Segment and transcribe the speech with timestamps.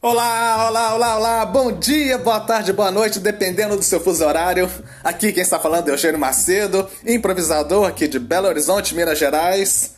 [0.00, 4.70] Olá, olá, olá, olá, bom dia, boa tarde, boa noite, dependendo do seu fuso horário.
[5.02, 9.96] Aqui quem está falando é Eugênio Macedo, improvisador aqui de Belo Horizonte, Minas Gerais.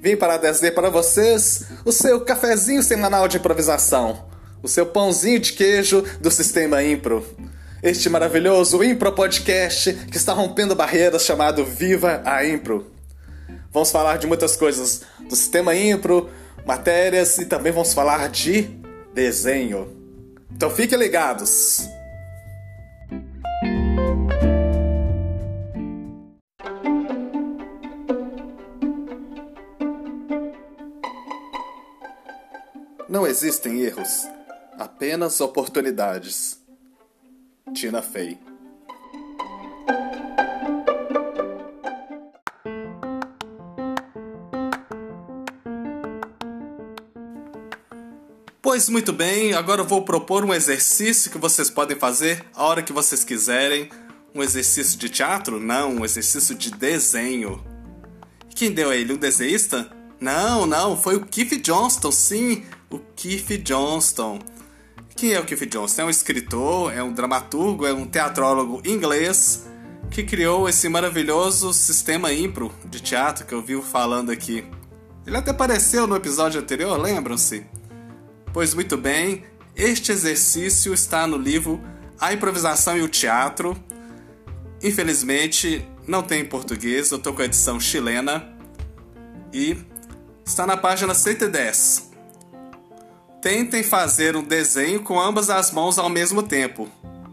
[0.00, 4.26] Vim para trazer para vocês o seu cafezinho semanal de improvisação,
[4.62, 7.26] o seu pãozinho de queijo do Sistema Impro.
[7.82, 12.92] Este maravilhoso Impro Podcast que está rompendo barreiras chamado Viva a Impro.
[13.72, 16.30] Vamos falar de muitas coisas do Sistema Impro,
[16.64, 18.81] matérias e também vamos falar de
[19.12, 19.88] desenho.
[20.50, 21.86] Então fiquem ligados!
[33.08, 34.26] Não existem erros,
[34.78, 36.58] apenas oportunidades.
[37.74, 38.51] Tina Fey
[48.72, 52.82] Pois muito bem, agora eu vou propor um exercício que vocês podem fazer a hora
[52.82, 53.90] que vocês quiserem.
[54.34, 55.60] Um exercício de teatro?
[55.60, 57.62] Não, um exercício de desenho.
[58.54, 59.12] Quem deu a ele?
[59.12, 59.94] Um desenhista?
[60.18, 64.38] Não, não, foi o Keith Johnston, sim, o Keith Johnston.
[65.14, 66.00] Quem é o Keith Johnston?
[66.00, 69.66] É um escritor, é um dramaturgo, é um teatrólogo inglês
[70.10, 74.64] que criou esse maravilhoso sistema impro de teatro que eu vi falando aqui.
[75.26, 77.66] Ele até apareceu no episódio anterior, lembram-se?
[78.52, 81.80] Pois muito bem, este exercício está no livro
[82.20, 83.74] A Improvisação e o Teatro.
[84.82, 88.52] Infelizmente, não tem em português, eu estou com a edição chilena.
[89.54, 89.78] E
[90.44, 92.10] está na página 110.
[93.40, 96.90] Tentem fazer um desenho com ambas as mãos ao mesmo tempo.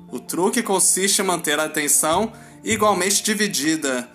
[0.09, 2.31] O truque consiste em manter a atenção
[2.63, 4.09] igualmente dividida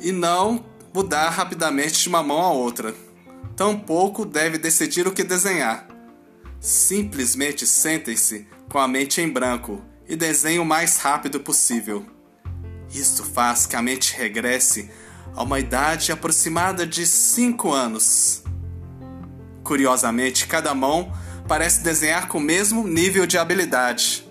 [0.00, 2.92] e não mudar rapidamente de uma mão a outra.
[3.56, 5.89] Tampouco deve decidir o que desenhar.
[6.60, 12.04] Simplesmente sentem-se com a mente em branco e desenhem o mais rápido possível.
[12.92, 14.90] Isto faz que a mente regresse
[15.34, 18.42] a uma idade aproximada de 5 anos.
[19.64, 21.12] Curiosamente, cada mão
[21.48, 24.28] parece desenhar com o mesmo nível de habilidade.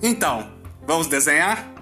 [0.00, 0.52] Então,
[0.86, 1.75] vamos desenhar?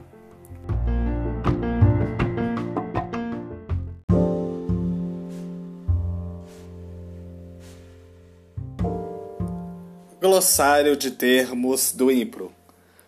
[10.25, 12.51] Glossário de termos do Impro.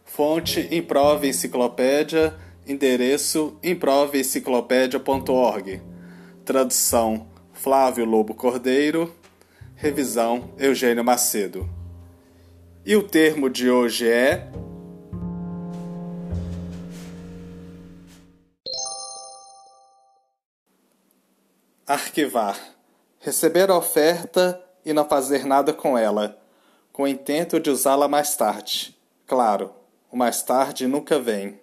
[0.04, 2.34] Fonte Improve Enciclopédia.
[2.66, 5.81] Endereço improveenciclopédia.org.
[6.44, 9.16] Tradução Flávio Lobo Cordeiro.
[9.75, 11.66] Revisão Eugênio Macedo.
[12.84, 14.53] E o termo de hoje é.
[21.87, 22.60] Arquivar.
[23.21, 26.44] Receber a oferta e não fazer nada com ela
[26.97, 28.97] com o intento de usá-la mais tarde.
[29.27, 29.71] Claro,
[30.11, 31.61] o mais tarde nunca vem.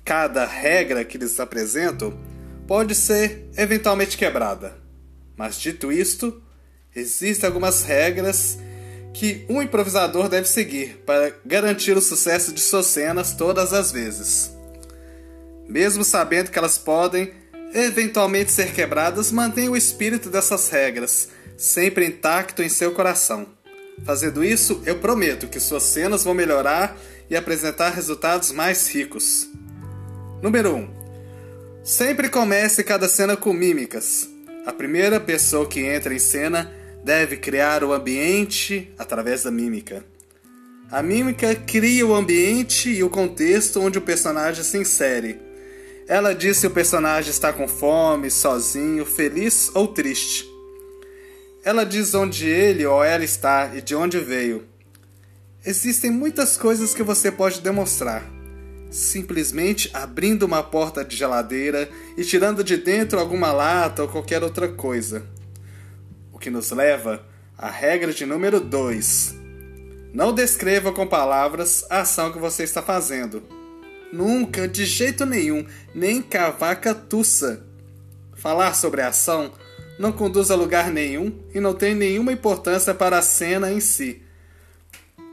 [0.06, 2.18] cada regra que lhes apresento
[2.66, 4.78] pode ser eventualmente quebrada.
[5.36, 6.42] Mas dito isto,
[6.96, 8.58] existem algumas regras
[9.14, 14.53] que um improvisador deve seguir para garantir o sucesso de suas cenas todas as vezes.
[15.68, 17.32] Mesmo sabendo que elas podem
[17.74, 23.48] eventualmente ser quebradas, mantenha o espírito dessas regras sempre intacto em seu coração.
[24.04, 26.98] Fazendo isso, eu prometo que suas cenas vão melhorar
[27.30, 29.50] e apresentar resultados mais ricos.
[30.42, 30.78] Número 1.
[30.78, 30.90] Um,
[31.84, 34.30] sempre comece cada cena com mímicas.
[34.66, 36.72] A primeira pessoa que entra em cena
[37.04, 40.04] deve criar o ambiente através da mímica.
[40.92, 45.40] A mímica cria o ambiente e o contexto onde o personagem se insere
[46.08, 50.50] ela diz se o personagem está com fome, sozinho, feliz ou triste.
[51.64, 54.68] Ela diz onde ele ou ela está e de onde veio.
[55.66, 58.30] Existem muitas coisas que você pode demonstrar.
[58.92, 64.68] Simplesmente abrindo uma porta de geladeira e tirando de dentro alguma lata ou qualquer outra
[64.68, 65.26] coisa.
[66.34, 67.26] O que nos leva
[67.58, 69.36] à regra de número 2.
[70.14, 73.63] Não descreva com palavras a ação que você está fazendo
[74.14, 75.66] Nunca, de jeito nenhum,
[75.96, 77.66] nem cavaca tussa.
[78.36, 79.52] falar sobre a ação
[79.98, 84.22] não conduz a lugar nenhum e não tem nenhuma importância para a cena em si.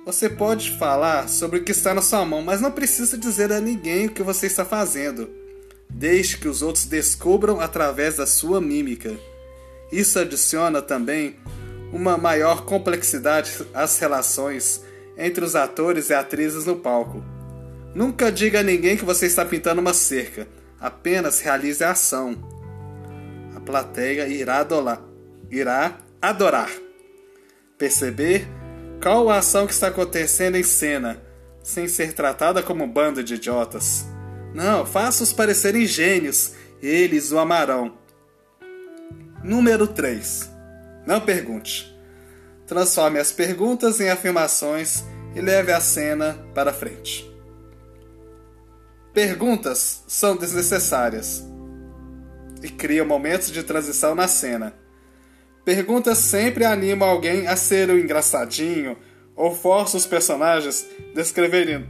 [0.07, 3.61] Você pode falar sobre o que está na sua mão, mas não precisa dizer a
[3.61, 5.29] ninguém o que você está fazendo.
[5.91, 9.15] Deixe que os outros descubram através da sua mímica.
[9.93, 11.37] Isso adiciona também
[11.93, 14.83] uma maior complexidade às relações
[15.19, 17.23] entre os atores e atrizes no palco.
[17.95, 20.47] Nunca diga a ninguém que você está pintando uma cerca,
[20.81, 22.37] apenas realize a ação.
[23.55, 25.03] A plateia irá adorar,
[25.51, 26.71] irá adorar.
[27.77, 28.47] Perceber
[29.03, 31.21] qual a ação que está acontecendo em cena,
[31.63, 34.07] sem ser tratada como um bando de idiotas.
[34.55, 36.53] Não, faça-os parecerem gênios,
[36.83, 37.99] eles o amarão.
[39.43, 40.51] Número 3.
[41.07, 41.91] Não pergunte.
[42.67, 45.03] Transforme as perguntas em afirmações
[45.35, 47.30] e leve a cena para frente.
[49.13, 51.45] Perguntas são desnecessárias
[52.63, 54.75] e criam momentos de transição na cena.
[55.65, 58.97] Perguntas sempre animam alguém a ser o engraçadinho
[59.35, 61.89] ou forçam os personagens a descreverem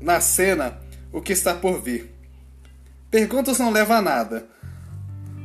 [0.00, 0.80] na cena
[1.12, 2.10] o que está por vir.
[3.10, 4.46] Perguntas não levam a nada.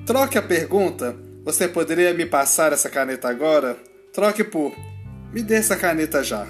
[0.06, 1.16] Troque a pergunta.
[1.44, 3.78] Você poderia me passar essa caneta agora?
[4.14, 4.74] Troque por
[5.32, 6.48] me dê essa caneta já.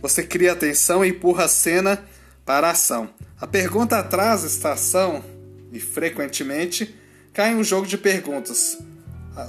[0.00, 2.04] Você cria atenção e empurra a cena
[2.44, 3.10] para a ação.
[3.40, 5.24] A pergunta atrasa a estação
[5.72, 6.94] e frequentemente
[7.32, 8.78] cai um jogo de perguntas,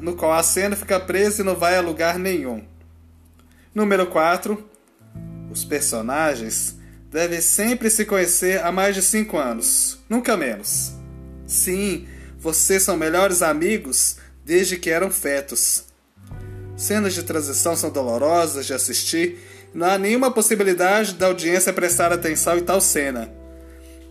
[0.01, 2.65] no qual a cena fica presa e não vai a lugar nenhum.
[3.73, 4.69] Número 4.
[5.51, 6.75] Os personagens
[7.11, 10.93] devem sempre se conhecer há mais de 5 anos, nunca menos.
[11.45, 12.07] Sim,
[12.37, 15.85] vocês são melhores amigos desde que eram fetos.
[16.75, 19.39] Cenas de transição são dolorosas de assistir
[19.75, 23.29] não há nenhuma possibilidade da audiência prestar atenção em tal cena.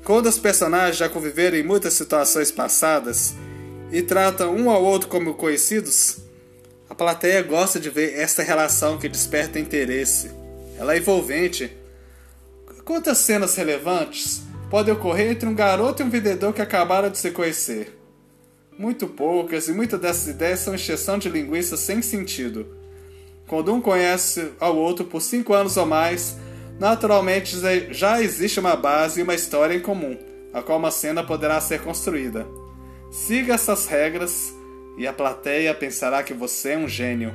[0.04, 3.34] Quando os personagens já conviveram em muitas situações passadas
[3.90, 6.18] e tratam um ao outro como conhecidos,
[6.88, 10.30] a plateia gosta de ver esta relação que desperta interesse.
[10.78, 11.74] Ela é envolvente
[12.84, 17.30] Quantas cenas relevantes podem ocorrer entre um garoto e um vendedor que acabaram de se
[17.30, 17.98] conhecer?
[18.78, 22.83] Muito poucas, e muitas dessas ideias são exceção de linguiça sem sentido.
[23.46, 26.36] Quando um conhece ao outro por cinco anos ou mais,
[26.78, 27.56] naturalmente
[27.90, 30.16] já existe uma base e uma história em comum,
[30.52, 32.46] a qual uma cena poderá ser construída.
[33.10, 34.52] Siga essas regras
[34.96, 37.34] e a plateia pensará que você é um gênio.